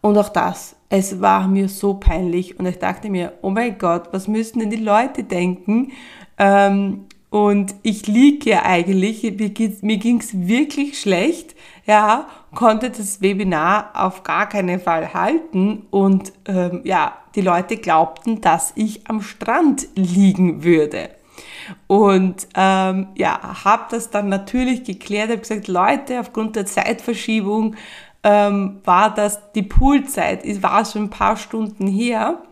Und 0.00 0.18
auch 0.18 0.28
das, 0.28 0.76
es 0.88 1.20
war 1.20 1.48
mir 1.48 1.68
so 1.68 1.94
peinlich 1.94 2.58
und 2.58 2.66
ich 2.66 2.78
dachte 2.78 3.10
mir, 3.10 3.34
oh 3.42 3.50
mein 3.50 3.78
Gott, 3.78 4.08
was 4.12 4.28
müssten 4.28 4.60
denn 4.60 4.70
die 4.70 4.76
Leute 4.76 5.24
denken? 5.24 5.92
Ähm, 6.38 7.06
und 7.30 7.74
ich 7.82 8.06
liege 8.06 8.50
ja 8.50 8.62
eigentlich, 8.64 9.22
mir 9.22 9.98
ging 9.98 10.20
es 10.20 10.30
wirklich 10.32 10.98
schlecht, 10.98 11.54
ja, 11.84 12.26
konnte 12.54 12.90
das 12.90 13.20
Webinar 13.20 13.90
auf 13.94 14.22
gar 14.22 14.48
keinen 14.48 14.80
Fall 14.80 15.12
halten. 15.12 15.86
Und 15.90 16.32
ähm, 16.46 16.80
ja, 16.84 17.18
die 17.34 17.42
Leute 17.42 17.76
glaubten, 17.76 18.40
dass 18.40 18.72
ich 18.76 19.08
am 19.08 19.20
Strand 19.20 19.88
liegen 19.94 20.64
würde. 20.64 21.10
Und 21.86 22.48
ähm, 22.54 23.08
ja, 23.14 23.62
habe 23.64 23.84
das 23.90 24.10
dann 24.10 24.30
natürlich 24.30 24.84
geklärt, 24.84 25.28
habe 25.28 25.40
gesagt, 25.40 25.68
Leute, 25.68 26.20
aufgrund 26.20 26.56
der 26.56 26.64
Zeitverschiebung 26.64 27.76
ähm, 28.22 28.80
war 28.84 29.14
das 29.14 29.52
die 29.52 29.62
Poolzeit, 29.62 30.44
es 30.44 30.62
war 30.62 30.84
schon 30.86 31.04
ein 31.04 31.10
paar 31.10 31.36
Stunden 31.36 31.86
her. 31.86 32.42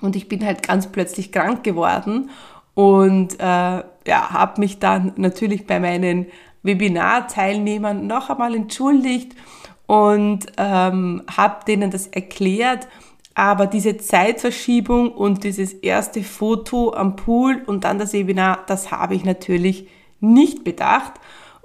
Und 0.00 0.14
ich 0.14 0.28
bin 0.28 0.44
halt 0.44 0.62
ganz 0.62 0.86
plötzlich 0.86 1.32
krank 1.32 1.64
geworden 1.64 2.30
und 2.78 3.40
äh, 3.40 3.42
ja, 3.42 3.84
habe 4.06 4.60
mich 4.60 4.78
dann 4.78 5.12
natürlich 5.16 5.66
bei 5.66 5.80
meinen 5.80 6.26
Webinarteilnehmern 6.62 8.06
noch 8.06 8.30
einmal 8.30 8.54
entschuldigt 8.54 9.32
und 9.88 10.46
ähm, 10.58 11.24
habe 11.36 11.64
denen 11.66 11.90
das 11.90 12.06
erklärt. 12.06 12.86
Aber 13.34 13.66
diese 13.66 13.96
Zeitverschiebung 13.96 15.10
und 15.10 15.42
dieses 15.42 15.72
erste 15.72 16.22
Foto 16.22 16.94
am 16.94 17.16
Pool 17.16 17.60
und 17.66 17.82
dann 17.82 17.98
das 17.98 18.12
Webinar, 18.12 18.60
das 18.68 18.92
habe 18.92 19.16
ich 19.16 19.24
natürlich 19.24 19.88
nicht 20.20 20.62
bedacht. 20.62 21.14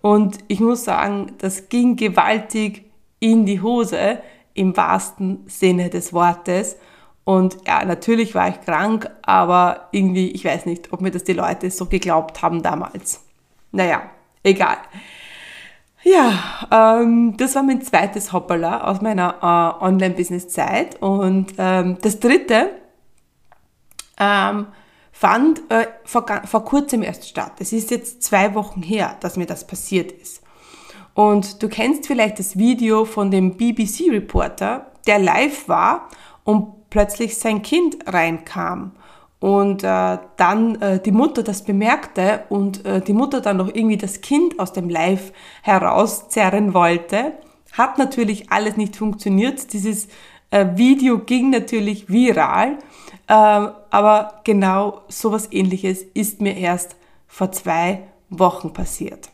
Und 0.02 0.40
ich 0.48 0.62
muss 0.62 0.84
sagen, 0.84 1.34
das 1.38 1.70
ging 1.70 1.96
gewaltig 1.96 2.86
in 3.20 3.46
die 3.46 3.62
Hose 3.62 4.18
im 4.56 4.76
wahrsten 4.76 5.44
Sinne 5.46 5.92
des 5.92 6.12
Wortes. 6.12 6.76
Und 7.26 7.58
ja, 7.66 7.86
natürlich 7.86 8.36
war 8.36 8.50
ich 8.50 8.62
krank, 8.62 9.10
aber 9.22 9.88
irgendwie, 9.92 10.32
ich 10.32 10.44
weiß 10.44 10.66
nicht, 10.66 10.92
ob 10.92 11.02
mir 11.02 11.12
das 11.12 11.24
die 11.24 11.34
Leute 11.34 11.72
so 11.72 11.86
geglaubt 11.86 12.42
haben 12.42 12.62
damals. 12.62 13.24
Naja, 13.72 14.04
egal. 14.44 14.78
Ja, 16.04 17.00
ähm, 17.00 17.38
das 17.38 17.56
war 17.56 17.64
mein 17.64 17.82
zweites 17.82 18.34
Hoppala 18.34 18.84
aus 18.84 19.02
meiner 19.02 19.38
äh, 19.42 19.86
Online-Business-Zeit. 19.86 21.02
Und 21.02 21.54
ähm, 21.58 21.98
das 22.02 22.20
dritte 22.20 22.72
ähm, 24.20 24.68
fand 25.14 25.62
äh, 25.72 25.88
vor, 26.04 26.26
vor 26.44 26.66
kurzem 26.66 27.04
erst 27.04 27.30
statt. 27.30 27.54
Es 27.60 27.72
ist 27.72 27.90
jetzt 27.90 28.22
zwei 28.22 28.54
Wochen 28.54 28.82
her, 28.82 29.16
dass 29.22 29.38
mir 29.38 29.46
das 29.46 29.66
passiert 29.66 30.12
ist. 30.12 30.44
Und 31.14 31.64
du 31.64 31.70
kennst 31.70 32.08
vielleicht 32.08 32.38
das 32.40 32.58
Video 32.58 33.06
von 33.06 33.32
dem 33.32 33.56
BBC-Reporter, 33.56 34.92
der 35.08 35.20
live 35.20 35.70
war 35.70 36.10
und 36.44 36.90
plötzlich 36.90 37.38
sein 37.38 37.62
Kind 37.62 37.98
reinkam 38.08 38.92
und 39.44 39.84
äh, 39.84 40.20
dann 40.38 40.82
äh, 40.82 41.02
die 41.02 41.12
Mutter 41.12 41.44
das 41.44 41.64
bemerkte 41.64 42.46
und 42.48 42.86
äh, 42.86 43.02
die 43.02 43.12
Mutter 43.12 43.42
dann 43.42 43.58
noch 43.58 43.68
irgendwie 43.68 43.98
das 43.98 44.22
Kind 44.22 44.58
aus 44.58 44.72
dem 44.72 44.88
Live 44.90 45.34
herauszerren 45.64 46.74
wollte, 46.74 47.34
hat 47.74 47.98
natürlich 47.98 48.52
alles 48.52 48.78
nicht 48.78 48.96
funktioniert. 48.96 49.74
Dieses 49.74 50.08
äh, 50.50 50.66
Video 50.76 51.20
ging 51.20 51.50
natürlich 51.50 52.08
viral, 52.08 52.78
äh, 53.28 53.34
aber 53.34 54.40
genau 54.46 55.02
sowas 55.10 55.50
ähnliches 55.52 56.04
ist 56.14 56.40
mir 56.40 56.56
erst 56.56 56.96
vor 57.28 57.52
zwei 57.52 58.04
Wochen 58.30 58.72
passiert. 58.72 59.33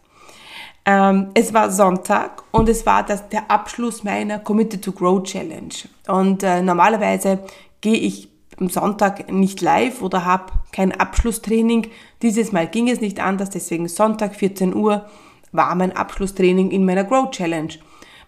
Ähm, 0.89 1.27
es 1.36 1.53
war 1.53 1.72
Sonntag 1.72 2.41
und 2.50 2.67
es 2.67 2.84
war 2.84 3.03
das, 3.03 3.29
der 3.29 3.51
Abschluss 3.51 4.03
meiner 4.03 4.39
Committed 4.39 4.84
to 4.84 4.91
Grow 4.91 5.22
Challenge. 5.22 5.75
Und 6.08 6.41
äh, 6.41 6.63
normalerweise 6.63 7.43
gehe 7.79 7.93
ich 7.93 8.27
am 8.60 8.69
Sonntag 8.69 9.31
nicht 9.31 9.62
live 9.62 10.01
oder 10.01 10.25
habe 10.25 10.51
kein 10.72 10.91
Abschlusstraining. 10.91 11.91
Dieses 12.24 12.51
Mal 12.51 12.65
ging 12.65 12.89
es 12.89 13.01
nicht 13.01 13.19
anders, 13.19 13.51
deswegen 13.51 13.88
Sonntag 13.88 14.34
14 14.34 14.74
Uhr 14.74 15.05
war 15.51 15.75
mein 15.75 15.96
Abschlusstraining 15.96 16.72
in 16.72 16.86
meiner 16.86 17.03
Grow 17.03 17.29
Challenge. 17.29 17.74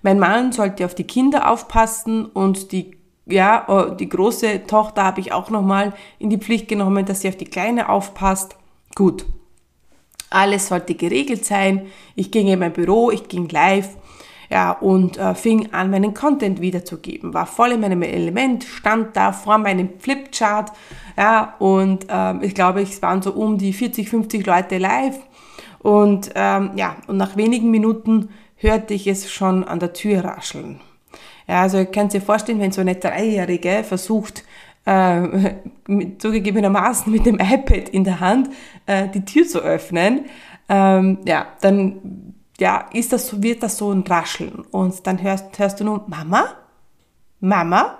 Mein 0.03 0.19
Mann 0.19 0.51
sollte 0.51 0.85
auf 0.85 0.93
die 0.93 1.05
Kinder 1.05 1.49
aufpassen 1.49 2.27
und 2.27 2.71
die 2.71 2.95
ja, 3.25 3.65
oh, 3.69 3.95
die 3.95 4.09
große 4.09 4.67
Tochter 4.67 5.03
habe 5.03 5.19
ich 5.19 5.31
auch 5.31 5.49
nochmal 5.49 5.93
in 6.19 6.29
die 6.29 6.37
Pflicht 6.37 6.67
genommen, 6.67 7.05
dass 7.05 7.21
sie 7.21 7.29
auf 7.29 7.37
die 7.37 7.45
Kleine 7.45 7.89
aufpasst. 7.89 8.55
Gut, 8.93 9.25
alles 10.31 10.67
sollte 10.67 10.95
geregelt 10.95 11.45
sein. 11.45 11.87
Ich 12.15 12.31
ging 12.31 12.47
in 12.47 12.59
mein 12.59 12.73
Büro, 12.73 13.11
ich 13.11 13.27
ging 13.27 13.47
live 13.49 13.89
ja, 14.51 14.73
und 14.73 15.17
äh, 15.17 15.33
fing 15.33 15.69
an, 15.71 15.89
meinen 15.89 16.13
Content 16.13 16.59
wiederzugeben. 16.59 17.33
War 17.33 17.45
voll 17.45 17.71
in 17.71 17.79
meinem 17.79 18.01
Element, 18.01 18.65
stand 18.65 19.15
da 19.15 19.31
vor 19.31 19.57
meinem 19.57 19.97
Flipchart, 19.97 20.71
ja, 21.17 21.55
und 21.59 22.07
äh, 22.09 22.45
ich 22.45 22.53
glaube, 22.53 22.81
es 22.81 23.01
waren 23.01 23.21
so 23.21 23.31
um 23.31 23.57
die 23.57 23.71
40, 23.71 24.09
50 24.09 24.45
Leute 24.45 24.77
live. 24.77 25.19
Und 25.79 26.31
ähm, 26.35 26.71
ja, 26.75 26.97
und 27.07 27.17
nach 27.17 27.37
wenigen 27.37 27.71
Minuten 27.71 28.29
hörte 28.57 28.93
ich 28.93 29.07
es 29.07 29.31
schon 29.31 29.63
an 29.63 29.79
der 29.79 29.93
Tür 29.93 30.23
rascheln. 30.23 30.79
Ja, 31.47 31.61
also 31.61 31.77
ihr 31.77 31.85
könnt 31.85 32.13
euch 32.13 32.23
vorstellen, 32.23 32.59
wenn 32.59 32.71
so 32.71 32.81
eine 32.81 32.95
Dreijährige 32.95 33.83
versucht, 33.83 34.43
äh, 34.85 35.55
zugegebenermaßen 36.17 37.11
mit 37.11 37.25
dem 37.25 37.35
iPad 37.39 37.89
in 37.89 38.03
der 38.03 38.19
Hand 38.19 38.49
äh, 38.85 39.07
die 39.09 39.25
Tür 39.25 39.47
zu 39.47 39.59
öffnen, 39.59 40.25
ähm, 40.69 41.19
ja, 41.25 41.47
dann 41.61 42.33
ja, 42.59 42.85
ist 42.93 43.11
das, 43.11 43.41
wird 43.41 43.63
das 43.63 43.77
so 43.77 43.91
ein 43.91 44.03
Rascheln. 44.03 44.63
Und 44.71 45.05
dann 45.07 45.21
hörst, 45.21 45.57
hörst 45.57 45.79
du 45.79 45.83
nur 45.83 46.05
Mama, 46.07 46.45
Mama. 47.39 47.97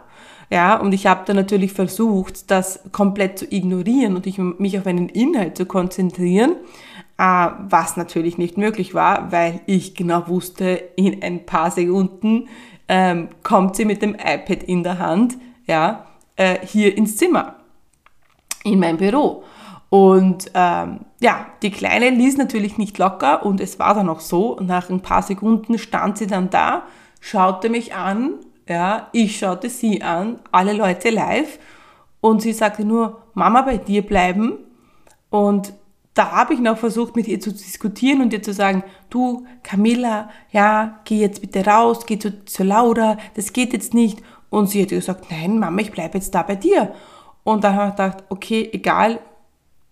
Ja, 0.52 0.78
und 0.78 0.94
ich 0.94 1.08
habe 1.08 1.24
dann 1.26 1.38
natürlich 1.38 1.74
versucht, 1.74 2.52
das 2.52 2.82
komplett 2.92 3.40
zu 3.40 3.46
ignorieren 3.50 4.16
und 4.16 4.28
ich, 4.28 4.38
mich 4.38 4.78
auf 4.78 4.86
einen 4.86 5.08
Inhalt 5.10 5.56
zu 5.56 5.66
konzentrieren, 5.66 6.58
äh, 7.18 7.48
was 7.70 7.98
natürlich 7.98 8.38
nicht 8.38 8.58
möglich 8.58 8.94
war, 8.94 9.32
weil 9.32 9.62
ich 9.66 9.96
genau 9.96 10.28
wusste, 10.28 10.82
in 10.96 11.24
ein 11.24 11.46
paar 11.46 11.72
Sekunden 11.72 12.50
ähm, 12.90 13.30
kommt 13.44 13.78
sie 13.78 13.86
mit 13.86 14.02
dem 14.02 14.14
iPad 14.14 14.64
in 14.64 14.84
der 14.84 15.00
Hand, 15.00 15.38
ja, 15.68 16.06
äh, 16.42 16.66
hier 16.66 16.98
ins 16.98 17.18
Zimmer, 17.18 17.56
in 18.64 18.80
mein 18.80 18.98
Büro. 18.98 19.44
Und 19.90 20.50
ähm, 20.56 21.02
ja, 21.20 21.46
die 21.62 21.70
Kleine 21.70 22.10
ließ 22.10 22.38
natürlich 22.38 22.78
nicht 22.80 22.98
locker 22.98 23.46
und 23.46 23.62
es 23.62 23.78
war 23.78 23.94
dann 23.94 24.10
auch 24.10 24.22
so, 24.22 24.58
nach 24.60 24.90
ein 24.90 25.02
paar 25.02 25.22
Sekunden 25.22 25.78
stand 25.78 26.18
sie 26.18 26.28
dann 26.28 26.50
da, 26.50 26.84
schaute 27.20 27.70
mich 27.70 27.94
an, 27.94 28.36
ja, 28.68 29.10
ich 29.12 29.38
schaute 29.38 29.70
sie 29.70 30.02
an, 30.02 30.40
alle 30.52 30.74
Leute 30.74 31.12
live 31.12 31.60
und 32.22 32.42
sie 32.42 32.54
sagte 32.54 32.86
nur, 32.86 33.22
Mama, 33.36 33.62
bei 33.62 33.78
dir 33.78 34.02
bleiben. 34.02 34.58
Und 35.30 35.74
da 36.14 36.32
habe 36.32 36.54
ich 36.54 36.60
noch 36.60 36.78
versucht, 36.78 37.16
mit 37.16 37.28
ihr 37.28 37.40
zu 37.40 37.52
diskutieren 37.52 38.22
und 38.22 38.34
ihr 38.34 38.42
zu 38.42 38.54
sagen, 38.54 38.84
du, 39.10 39.46
Camilla, 39.62 40.30
ja, 40.52 41.02
geh 41.06 41.20
jetzt 41.20 41.42
bitte 41.42 41.66
raus, 41.66 42.06
geh 42.06 42.18
zu, 42.18 42.46
zu 42.46 42.64
Laura, 42.64 43.18
das 43.36 43.54
geht 43.54 43.74
jetzt 43.74 43.94
nicht. 43.94 44.24
Und 44.52 44.68
sie 44.68 44.84
hat 44.84 44.90
gesagt, 44.90 45.32
nein, 45.32 45.58
Mama, 45.58 45.82
ich 45.82 45.92
bleibe 45.92 46.20
jetzt 46.20 46.36
da 46.36 46.44
bei 46.44 46.56
dir. 46.56 46.94
Und 47.44 47.64
dann 47.64 47.76
habe 47.76 47.90
ich 47.90 47.96
gedacht, 47.96 48.24
okay, 48.30 48.70
egal, 48.72 49.20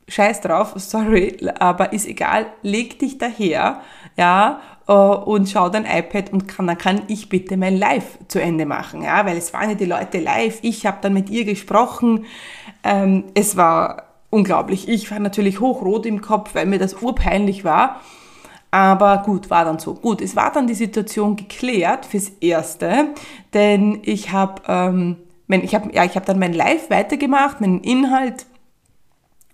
scheiß 0.07 0.41
drauf, 0.41 0.73
sorry, 0.75 1.35
aber 1.57 1.93
ist 1.93 2.07
egal, 2.07 2.45
leg 2.61 2.99
dich 2.99 3.17
daher, 3.17 3.81
ja, 4.17 4.59
äh, 4.87 4.93
und 4.93 5.49
schau 5.49 5.69
dein 5.69 5.85
iPad 5.85 6.31
und 6.31 6.47
kann, 6.47 6.67
dann 6.67 6.77
kann 6.77 7.01
ich 7.07 7.29
bitte 7.29 7.57
mein 7.57 7.75
Live 7.75 8.19
zu 8.27 8.39
Ende 8.39 8.67
machen, 8.67 9.01
ja, 9.01 9.25
weil 9.25 9.37
es 9.37 9.51
waren 9.53 9.69
ja 9.69 9.75
die 9.75 9.85
Leute 9.85 10.19
live, 10.19 10.59
ich 10.61 10.85
habe 10.85 10.97
dann 11.01 11.13
mit 11.13 11.31
ihr 11.31 11.45
gesprochen, 11.45 12.25
ähm, 12.83 13.23
es 13.33 13.57
war 13.57 14.09
unglaublich. 14.29 14.87
Ich 14.87 15.09
war 15.11 15.19
natürlich 15.19 15.59
hochrot 15.59 16.05
im 16.05 16.21
Kopf, 16.21 16.55
weil 16.55 16.65
mir 16.65 16.79
das 16.79 17.01
urpeinlich 17.01 17.63
war. 17.63 18.01
Aber 18.71 19.23
gut, 19.23 19.49
war 19.49 19.65
dann 19.65 19.79
so. 19.79 19.95
Gut, 19.95 20.21
es 20.21 20.35
war 20.35 20.51
dann 20.51 20.67
die 20.67 20.75
Situation 20.75 21.35
geklärt 21.35 22.05
fürs 22.05 22.29
Erste, 22.39 23.09
denn 23.53 23.99
ich 24.03 24.31
habe 24.31 24.61
ähm, 24.67 25.17
ich 25.47 25.73
hab, 25.73 25.93
ja, 25.93 26.05
ich 26.05 26.15
hab 26.15 26.25
dann 26.25 26.38
mein 26.38 26.53
Live 26.53 26.89
weitergemacht, 26.89 27.61
meinen 27.61 27.81
Inhalt 27.81 28.45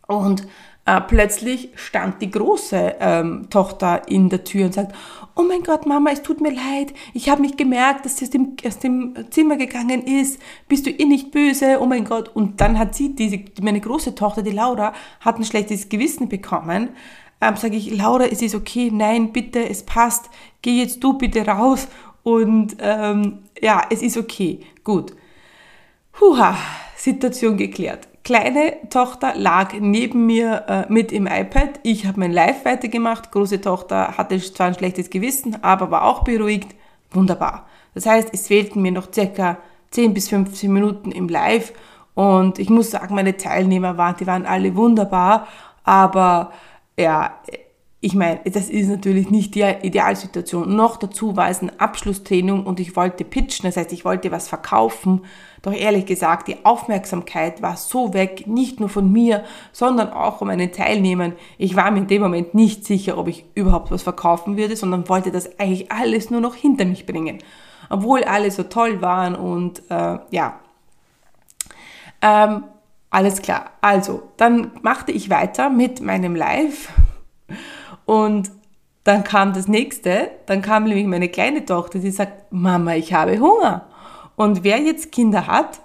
und 0.08 0.46
äh, 0.86 1.02
plötzlich 1.02 1.70
stand 1.76 2.22
die 2.22 2.30
große 2.30 2.96
ähm, 3.00 3.48
Tochter 3.50 4.08
in 4.08 4.30
der 4.30 4.44
Tür 4.44 4.66
und 4.66 4.74
sagt, 4.74 4.94
oh 5.36 5.44
mein 5.44 5.64
Gott, 5.64 5.86
Mama, 5.86 6.12
es 6.12 6.22
tut 6.22 6.42
mir 6.42 6.52
leid, 6.52 6.94
ich 7.14 7.30
habe 7.30 7.42
nicht 7.42 7.58
gemerkt, 7.58 8.06
dass 8.06 8.18
sie 8.18 8.26
aus 8.26 8.32
dem, 8.32 8.56
aus 8.66 8.80
dem 8.80 9.16
Zimmer 9.32 9.58
gegangen 9.58 10.04
ist, 10.04 10.40
bist 10.68 10.86
du 10.86 10.92
ihr 10.92 11.08
nicht 11.08 11.32
böse, 11.32 11.80
oh 11.82 11.86
mein 11.86 12.06
Gott. 12.06 12.30
Und 12.36 12.62
dann 12.62 12.78
hat 12.78 12.94
sie, 12.96 13.16
diese, 13.16 13.40
meine 13.62 13.82
große 13.82 14.16
Tochter, 14.16 14.44
die 14.44 14.52
Laura, 14.52 14.94
hat 15.22 15.38
ein 15.38 15.46
schlechtes 15.46 15.90
Gewissen 15.90 16.30
bekommen. 16.30 16.90
Ähm, 17.42 17.56
Sage 17.56 17.76
ich, 17.76 17.96
Laura, 17.96 18.26
es 18.26 18.42
ist 18.42 18.56
okay, 18.56 18.90
nein, 18.92 19.32
bitte, 19.32 19.68
es 19.70 19.84
passt, 19.84 20.30
geh 20.62 20.80
jetzt 20.82 21.04
du 21.04 21.18
bitte 21.18 21.46
raus 21.46 21.88
und 22.24 22.78
ähm, 22.80 23.40
ja, 23.62 23.84
es 23.90 24.02
ist 24.02 24.18
okay, 24.18 24.62
gut. 24.84 25.14
Huha, 26.20 26.58
Situation 26.96 27.58
geklärt 27.58 28.08
kleine 28.26 28.74
Tochter 28.90 29.36
lag 29.36 29.74
neben 29.80 30.26
mir 30.26 30.66
äh, 30.68 30.92
mit 30.92 31.14
im 31.14 31.28
iPad. 31.28 31.80
Ich 31.84 32.06
habe 32.06 32.20
mein 32.20 32.34
Live 32.34 32.66
weitergemacht. 32.66 33.32
Große 33.32 33.62
Tochter 33.62 34.18
hatte 34.18 34.38
zwar 34.40 34.68
ein 34.68 34.74
schlechtes 34.74 35.10
Gewissen, 35.10 35.64
aber 35.64 35.92
war 35.92 36.04
auch 36.04 36.24
beruhigt. 36.24 36.76
Wunderbar. 37.12 37.68
Das 37.94 38.08
heißt, 38.08 38.30
es 38.34 38.48
fehlten 38.48 38.82
mir 38.82 38.92
noch 38.92 39.14
circa 39.14 39.58
10 39.92 40.14
bis 40.14 40.28
15 40.28 40.74
Minuten 40.74 41.12
im 41.12 41.30
Live. 41.30 41.72
Und 42.16 42.60
ich 42.60 42.70
muss 42.70 42.92
sagen, 42.92 43.16
meine 43.16 43.38
Teilnehmer 43.38 43.98
waren, 43.98 44.16
die 44.20 44.28
waren 44.28 44.46
alle 44.46 44.76
wunderbar. 44.76 45.48
Aber 45.84 46.52
ja, 46.98 47.40
ich 48.06 48.14
meine, 48.14 48.40
das 48.46 48.70
ist 48.70 48.88
natürlich 48.88 49.32
nicht 49.32 49.56
die 49.56 49.64
Idealsituation. 49.64 50.76
Noch 50.76 50.98
dazu 50.98 51.36
war 51.36 51.50
es 51.50 51.64
ein 51.64 51.80
Abschlusstraining 51.80 52.64
und 52.64 52.80
ich 52.80 52.96
wollte 52.96 53.24
pitchen, 53.24 53.64
das 53.64 53.78
heißt, 53.78 53.92
ich 53.94 54.06
wollte 54.06 54.32
was 54.32 54.48
verkaufen. 54.48 55.22
Doch 55.64 55.74
ehrlich 55.74 56.06
gesagt, 56.06 56.48
die 56.48 56.64
Aufmerksamkeit 56.64 57.64
war 57.64 57.78
so 57.78 58.14
weg, 58.14 58.46
nicht 58.46 58.80
nur 58.80 58.90
von 58.90 59.12
mir, 59.12 59.44
sondern 59.72 60.12
auch 60.12 60.38
von 60.38 60.50
meinen 60.50 60.72
Teilnehmern. 60.72 61.34
Ich 61.58 61.76
war 61.76 61.90
mir 61.90 61.98
in 61.98 62.08
dem 62.08 62.22
Moment 62.22 62.54
nicht 62.54 62.86
sicher, 62.86 63.18
ob 63.18 63.28
ich 63.28 63.44
überhaupt 63.56 63.90
was 63.90 64.04
verkaufen 64.04 64.56
würde, 64.56 64.76
sondern 64.76 65.10
wollte 65.10 65.32
das 65.32 65.60
eigentlich 65.60 65.92
alles 65.92 66.30
nur 66.30 66.42
noch 66.42 66.54
hinter 66.54 66.86
mich 66.86 67.08
bringen. 67.08 67.40
Obwohl 67.90 68.24
alle 68.24 68.52
so 68.52 68.62
toll 68.62 69.02
waren 69.02 69.34
und 69.36 69.82
äh, 69.90 70.20
ja. 70.30 70.60
Ähm, 72.22 72.66
alles 73.10 73.42
klar. 73.42 73.72
Also, 73.82 74.32
dann 74.38 74.72
machte 74.82 75.12
ich 75.12 75.30
weiter 75.30 75.70
mit 75.70 76.02
meinem 76.02 76.36
Live 76.36 76.90
und 78.06 78.52
dann 79.04 79.24
kam 79.24 79.54
das 79.54 79.68
nächste, 79.68 80.32
dann 80.48 80.62
kam 80.62 80.86
nämlich 80.86 81.06
meine 81.06 81.30
kleine 81.30 81.64
Tochter, 81.64 82.00
die 82.00 82.12
sagt, 82.12 82.52
Mama, 82.52 82.96
ich 82.96 83.14
habe 83.14 83.40
Hunger. 83.40 83.88
Und 84.36 84.64
wer 84.64 84.80
jetzt 84.80 85.12
Kinder 85.12 85.48
hat, 85.48 85.80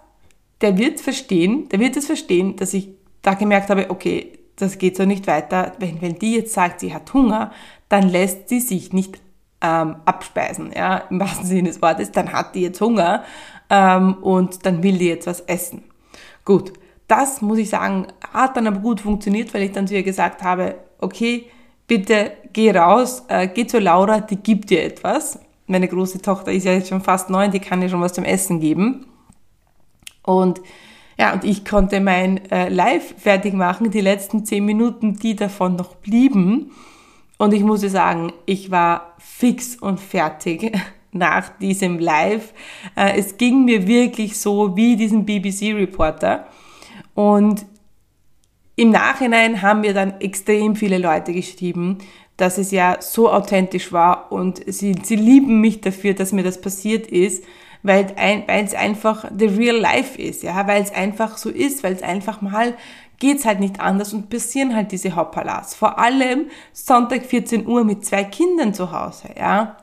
der 0.62 0.78
wird 0.78 1.00
verstehen, 1.00 1.68
der 1.68 1.80
wird 1.80 1.96
es 1.96 2.06
verstehen, 2.06 2.56
dass 2.56 2.74
ich 2.74 2.88
da 3.22 3.34
gemerkt 3.34 3.70
habe, 3.70 3.90
okay, 3.90 4.38
das 4.56 4.78
geht 4.78 4.96
so 4.96 5.04
nicht 5.04 5.26
weiter. 5.26 5.72
Wenn, 5.78 6.00
wenn 6.00 6.18
die 6.18 6.36
jetzt 6.36 6.54
sagt, 6.54 6.80
sie 6.80 6.94
hat 6.94 7.12
Hunger, 7.12 7.52
dann 7.88 8.08
lässt 8.08 8.48
sie 8.48 8.60
sich 8.60 8.92
nicht 8.92 9.20
ähm, 9.60 9.96
abspeisen, 10.04 10.72
ja, 10.74 10.98
im 11.10 11.20
wahrsten 11.20 11.46
Sinne 11.46 11.68
des 11.68 11.82
Wortes, 11.82 12.12
dann 12.12 12.32
hat 12.32 12.54
die 12.54 12.62
jetzt 12.62 12.80
Hunger 12.80 13.24
ähm, 13.68 14.14
und 14.22 14.64
dann 14.64 14.82
will 14.82 14.98
die 14.98 15.08
jetzt 15.08 15.26
was 15.26 15.40
essen. 15.42 15.84
Gut, 16.44 16.72
das 17.10 17.42
muss 17.42 17.58
ich 17.58 17.68
sagen, 17.68 18.06
hat 18.32 18.56
dann 18.56 18.68
aber 18.68 18.78
gut 18.78 19.00
funktioniert, 19.00 19.52
weil 19.52 19.62
ich 19.62 19.72
dann 19.72 19.88
zu 19.88 19.94
ihr 19.94 20.04
gesagt 20.04 20.42
habe, 20.42 20.76
okay, 20.98 21.46
bitte 21.88 22.32
geh 22.52 22.70
raus, 22.70 23.24
äh, 23.26 23.48
geh 23.48 23.66
zu 23.66 23.80
Laura, 23.80 24.20
die 24.20 24.36
gibt 24.36 24.70
dir 24.70 24.84
etwas. 24.84 25.40
Meine 25.66 25.88
große 25.88 26.22
Tochter 26.22 26.52
ist 26.52 26.64
ja 26.64 26.72
jetzt 26.72 26.88
schon 26.88 27.00
fast 27.00 27.28
neun, 27.28 27.50
die 27.50 27.58
kann 27.58 27.80
dir 27.80 27.88
schon 27.88 28.00
was 28.00 28.12
zum 28.12 28.24
Essen 28.24 28.60
geben. 28.60 29.06
Und 30.22 30.60
ja, 31.18 31.32
und 31.32 31.44
ich 31.44 31.64
konnte 31.64 32.00
mein 32.00 32.48
äh, 32.50 32.68
Live 32.68 33.14
fertig 33.18 33.54
machen, 33.54 33.90
die 33.90 34.00
letzten 34.00 34.44
zehn 34.44 34.64
Minuten, 34.64 35.16
die 35.16 35.34
davon 35.34 35.74
noch 35.74 35.96
blieben. 35.96 36.70
Und 37.38 37.52
ich 37.52 37.62
muss 37.62 37.80
sagen, 37.80 38.32
ich 38.46 38.70
war 38.70 39.16
fix 39.18 39.74
und 39.74 39.98
fertig 39.98 40.72
nach 41.12 41.48
diesem 41.58 41.98
Live. 41.98 42.54
Äh, 42.94 43.18
es 43.18 43.36
ging 43.36 43.64
mir 43.64 43.88
wirklich 43.88 44.38
so 44.38 44.76
wie 44.76 44.94
diesen 44.94 45.26
BBC-Reporter. 45.26 46.46
Und 47.14 47.66
im 48.76 48.90
Nachhinein 48.90 49.62
haben 49.62 49.82
mir 49.82 49.94
dann 49.94 50.20
extrem 50.20 50.76
viele 50.76 50.98
Leute 50.98 51.32
geschrieben, 51.32 51.98
dass 52.36 52.56
es 52.56 52.70
ja 52.70 52.96
so 53.00 53.30
authentisch 53.30 53.92
war 53.92 54.32
und 54.32 54.62
sie, 54.66 54.94
sie 55.02 55.16
lieben 55.16 55.60
mich 55.60 55.82
dafür, 55.82 56.14
dass 56.14 56.32
mir 56.32 56.42
das 56.42 56.60
passiert 56.60 57.06
ist, 57.06 57.44
weil, 57.82 58.14
es 58.46 58.74
einfach 58.74 59.30
the 59.36 59.46
real 59.46 59.76
life 59.76 60.20
ist, 60.20 60.42
ja, 60.42 60.66
weil 60.66 60.82
es 60.82 60.92
einfach 60.92 61.36
so 61.36 61.50
ist, 61.50 61.82
weil 61.82 61.92
es 61.92 62.02
einfach 62.02 62.40
mal 62.40 62.74
geht's 63.20 63.44
halt 63.44 63.60
nicht 63.60 63.80
anders 63.80 64.12
und 64.12 64.30
passieren 64.30 64.74
halt 64.74 64.90
diese 64.90 65.14
Hoppalas. 65.14 65.74
Vor 65.76 65.98
allem 65.98 66.46
Sonntag 66.72 67.24
14 67.24 67.66
Uhr 67.66 67.84
mit 67.84 68.04
zwei 68.04 68.24
Kindern 68.24 68.74
zu 68.74 68.90
Hause, 68.90 69.28
ja. 69.38 69.76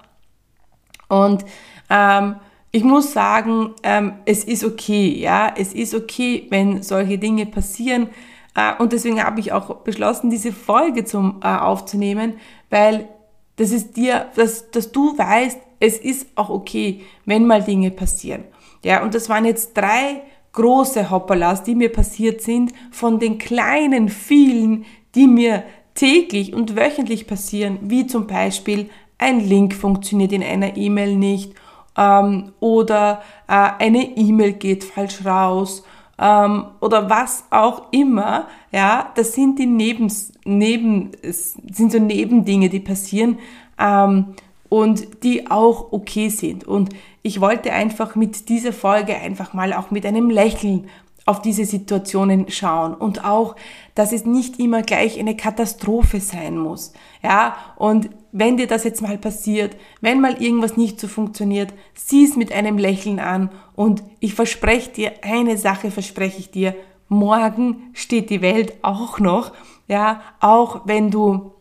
Und 1.07 1.45
ähm, 1.89 2.35
ich 2.77 2.83
muss 2.83 3.11
sagen, 3.11 3.71
ähm, 3.81 4.13
es 4.25 4.43
ist 4.43 4.63
okay, 4.63 5.09
ja, 5.19 5.51
es 5.57 5.73
ist 5.73 5.95
okay, 5.95 6.45
wenn 6.51 6.83
solche 6.83 7.17
Dinge 7.17 7.47
passieren. 7.47 8.09
Äh, 8.55 8.73
und 8.77 8.93
deswegen 8.93 9.23
habe 9.23 9.39
ich 9.39 9.51
auch 9.51 9.77
beschlossen, 9.77 10.29
diese 10.29 10.51
Folge 10.51 11.03
zum 11.03 11.39
äh, 11.43 11.47
aufzunehmen, 11.47 12.33
weil 12.69 13.09
das 13.55 13.71
ist 13.71 13.97
dir, 13.97 14.27
dass, 14.35 14.69
dass 14.69 14.91
du 14.91 15.17
weißt, 15.17 15.57
es 15.79 15.97
ist 15.97 16.27
auch 16.35 16.51
okay, 16.51 17.01
wenn 17.25 17.47
mal 17.47 17.63
Dinge 17.63 17.89
passieren. 17.89 18.43
Ja, 18.83 19.01
und 19.01 19.15
das 19.15 19.27
waren 19.27 19.45
jetzt 19.45 19.75
drei 19.75 20.21
große 20.51 21.09
Hoppalas, 21.09 21.63
die 21.63 21.73
mir 21.73 21.91
passiert 21.91 22.41
sind, 22.41 22.73
von 22.91 23.17
den 23.17 23.39
kleinen 23.39 24.07
vielen, 24.07 24.85
die 25.15 25.25
mir 25.25 25.63
täglich 25.95 26.53
und 26.53 26.75
wöchentlich 26.75 27.25
passieren, 27.25 27.79
wie 27.81 28.05
zum 28.05 28.27
Beispiel 28.27 28.91
ein 29.17 29.39
Link 29.39 29.73
funktioniert 29.73 30.31
in 30.31 30.43
einer 30.43 30.77
E-Mail 30.77 31.15
nicht 31.15 31.53
ähm, 31.97 32.53
oder 32.59 33.21
äh, 33.47 33.69
eine 33.79 34.03
E-Mail 34.15 34.53
geht 34.53 34.83
falsch 34.83 35.25
raus 35.25 35.83
ähm, 36.19 36.65
oder 36.79 37.09
was 37.09 37.45
auch 37.49 37.91
immer, 37.91 38.47
ja, 38.71 39.11
das 39.15 39.33
sind 39.33 39.59
die 39.59 39.65
Nebens, 39.65 40.33
Neben, 40.45 41.11
sind 41.21 41.91
so 41.91 41.99
Nebendinge, 41.99 42.69
die 42.69 42.79
passieren 42.79 43.37
ähm, 43.79 44.35
und 44.69 45.23
die 45.23 45.51
auch 45.51 45.91
okay 45.91 46.29
sind. 46.29 46.65
Und 46.65 46.89
ich 47.21 47.41
wollte 47.41 47.73
einfach 47.73 48.15
mit 48.15 48.49
dieser 48.49 48.73
Folge 48.73 49.15
einfach 49.15 49.53
mal 49.53 49.73
auch 49.73 49.91
mit 49.91 50.05
einem 50.05 50.29
Lächeln 50.29 50.87
auf 51.27 51.41
diese 51.41 51.65
Situationen 51.65 52.49
schauen 52.49 52.93
und 52.93 53.25
auch, 53.25 53.57
dass 53.95 54.13
es 54.13 54.25
nicht 54.25 54.59
immer 54.59 54.81
gleich 54.81 55.19
eine 55.19 55.35
Katastrophe 55.35 56.21
sein 56.21 56.57
muss. 56.57 56.93
Ja, 57.21 57.57
und 57.75 58.09
wenn 58.31 58.55
dir 58.55 58.67
das 58.67 58.85
jetzt 58.85 59.01
mal 59.01 59.17
passiert, 59.17 59.75
wenn 59.99 60.21
mal 60.21 60.41
irgendwas 60.41 60.77
nicht 60.77 60.99
so 61.01 61.07
funktioniert, 61.07 61.73
sieh 61.93 62.23
es 62.23 62.37
mit 62.37 62.53
einem 62.53 62.77
Lächeln 62.77 63.19
an 63.19 63.49
und 63.75 64.03
ich 64.21 64.35
verspreche 64.35 64.89
dir, 64.91 65.11
eine 65.21 65.57
Sache 65.57 65.91
verspreche 65.91 66.39
ich 66.39 66.49
dir, 66.49 66.75
morgen 67.09 67.89
steht 67.93 68.29
die 68.29 68.41
Welt 68.41 68.75
auch 68.81 69.19
noch, 69.19 69.51
ja, 69.89 70.21
auch 70.39 70.81
wenn 70.85 71.11
du, 71.11 71.51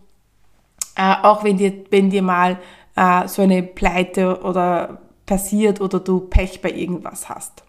äh, 0.97 1.15
auch 1.23 1.43
wenn 1.43 1.57
dir, 1.57 1.73
wenn 1.91 2.11
dir 2.11 2.23
mal 2.23 2.59
äh, 2.95 3.27
so 3.27 3.43
eine 3.43 3.65
Pleite 3.65 4.43
oder 4.43 5.01
passiert 5.27 5.81
oder 5.81 5.99
du 5.99 6.21
Pech 6.21 6.63
bei 6.63 6.71
irgendwas 6.71 7.29
hast. 7.29 7.66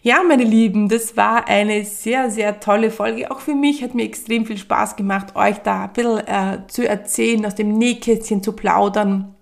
Ja, 0.00 0.22
meine 0.22 0.44
Lieben, 0.44 0.88
das 0.88 1.16
war 1.16 1.48
eine 1.48 1.84
sehr, 1.84 2.30
sehr 2.30 2.60
tolle 2.60 2.90
Folge. 2.90 3.30
Auch 3.30 3.40
für 3.40 3.54
mich 3.54 3.82
hat 3.82 3.94
mir 3.94 4.04
extrem 4.04 4.46
viel 4.46 4.58
Spaß 4.58 4.94
gemacht, 4.94 5.34
euch 5.34 5.58
da 5.58 5.84
ein 5.84 5.92
bisschen 5.92 6.18
äh, 6.26 6.66
zu 6.68 6.88
erzählen, 6.88 7.44
aus 7.44 7.56
dem 7.56 7.76
Nähkästchen 7.76 8.42
zu 8.42 8.52
plaudern. 8.52 9.34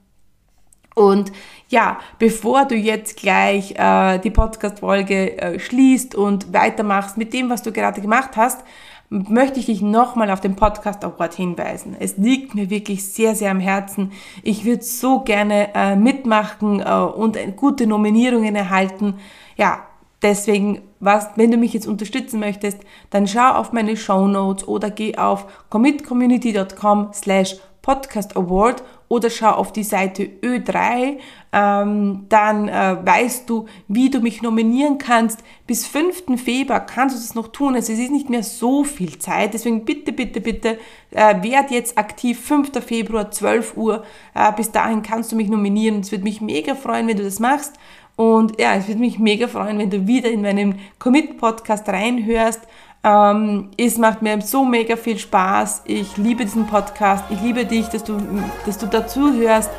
Und 0.94 1.30
ja, 1.68 1.98
bevor 2.18 2.64
du 2.64 2.74
jetzt 2.74 3.18
gleich 3.18 3.74
äh, 3.76 4.18
die 4.18 4.30
Podcast-Folge 4.30 5.38
äh, 5.38 5.58
schließt 5.58 6.14
und 6.14 6.54
weitermachst 6.54 7.18
mit 7.18 7.34
dem, 7.34 7.50
was 7.50 7.62
du 7.62 7.70
gerade 7.70 8.00
gemacht 8.00 8.30
hast, 8.36 8.64
möchte 9.10 9.60
ich 9.60 9.66
dich 9.66 9.82
nochmal 9.82 10.30
auf 10.30 10.40
den 10.40 10.56
Podcast 10.56 11.04
Award 11.04 11.34
hinweisen. 11.34 11.94
Es 12.00 12.16
liegt 12.16 12.54
mir 12.54 12.70
wirklich 12.70 13.04
sehr, 13.12 13.34
sehr 13.34 13.50
am 13.50 13.60
Herzen. 13.60 14.12
Ich 14.42 14.64
würde 14.64 14.82
so 14.82 15.20
gerne 15.20 15.74
äh, 15.74 15.96
mitmachen 15.96 16.80
äh, 16.80 16.92
und 16.92 17.38
gute 17.56 17.86
Nominierungen 17.86 18.56
erhalten. 18.56 19.18
Ja, 19.56 19.86
deswegen 20.26 20.82
was, 21.00 21.28
wenn 21.36 21.50
du 21.50 21.56
mich 21.56 21.72
jetzt 21.72 21.86
unterstützen 21.86 22.40
möchtest, 22.40 22.78
dann 23.10 23.28
schau 23.28 23.52
auf 23.52 23.72
meine 23.72 23.96
Show 23.96 24.26
Notes 24.26 24.66
oder 24.66 24.90
geh 24.90 25.16
auf 25.16 25.46
commitcommunity.com 25.70 27.10
slash 27.12 27.56
podcast 27.82 28.36
award 28.36 28.82
oder 29.08 29.30
schau 29.30 29.52
auf 29.52 29.72
die 29.72 29.84
Seite 29.84 30.24
Ö3, 30.42 31.18
ähm, 31.52 32.26
dann 32.28 32.68
äh, 32.68 32.96
weißt 33.04 33.48
du, 33.48 33.66
wie 33.86 34.10
du 34.10 34.18
mich 34.18 34.42
nominieren 34.42 34.98
kannst. 34.98 35.44
Bis 35.68 35.86
5. 35.86 36.42
Februar 36.42 36.84
kannst 36.84 37.14
du 37.14 37.20
das 37.20 37.36
noch 37.36 37.48
tun. 37.48 37.76
Also 37.76 37.92
es 37.92 38.00
ist 38.00 38.10
nicht 38.10 38.28
mehr 38.28 38.42
so 38.42 38.82
viel 38.82 39.18
Zeit. 39.18 39.54
Deswegen 39.54 39.84
bitte, 39.84 40.12
bitte, 40.12 40.40
bitte, 40.40 40.78
äh, 41.12 41.40
werd 41.42 41.70
jetzt 41.70 41.96
aktiv. 41.96 42.40
5. 42.40 42.72
Februar, 42.84 43.30
12 43.30 43.76
Uhr. 43.76 44.04
Äh, 44.34 44.52
bis 44.56 44.72
dahin 44.72 45.02
kannst 45.02 45.30
du 45.30 45.36
mich 45.36 45.48
nominieren. 45.48 46.00
Es 46.00 46.10
würde 46.10 46.24
mich 46.24 46.40
mega 46.40 46.74
freuen, 46.74 47.06
wenn 47.06 47.16
du 47.16 47.22
das 47.22 47.38
machst. 47.38 47.74
Und 48.16 48.58
ja, 48.58 48.74
es 48.74 48.88
würde 48.88 49.00
mich 49.00 49.18
mega 49.18 49.46
freuen, 49.46 49.78
wenn 49.78 49.90
du 49.90 50.06
wieder 50.06 50.30
in 50.30 50.42
meinem 50.42 50.76
Commit-Podcast 50.98 51.88
reinhörst. 51.88 52.62
Ähm, 53.04 53.68
es 53.76 53.98
macht 53.98 54.22
mir 54.22 54.40
so 54.40 54.64
mega 54.64 54.96
viel 54.96 55.18
Spaß. 55.18 55.82
Ich 55.84 56.16
liebe 56.16 56.44
diesen 56.44 56.66
Podcast. 56.66 57.24
Ich 57.30 57.40
liebe 57.42 57.64
dich, 57.66 57.86
dass 57.88 58.02
du, 58.02 58.18
dass 58.64 58.78
du 58.78 58.86
dazu 58.86 59.32
hörst. 59.34 59.70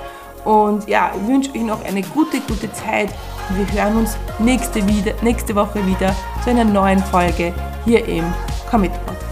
Und 0.46 0.88
ja, 0.88 1.12
ich 1.14 1.28
wünsche 1.28 1.52
euch 1.52 1.64
noch 1.64 1.84
eine 1.84 2.02
gute, 2.04 2.40
gute 2.42 2.72
Zeit. 2.72 3.10
wir 3.50 3.84
hören 3.84 3.98
uns 3.98 4.16
nächste, 4.40 4.88
wieder, 4.88 5.14
nächste 5.22 5.56
Woche 5.56 5.86
wieder 5.86 6.16
zu 6.44 6.52
einer 6.52 6.64
neuen 6.64 7.00
Folge 7.00 7.54
hier 7.86 8.08
im 8.08 8.24
Commit 8.70 8.94
Podcast. 9.06 9.27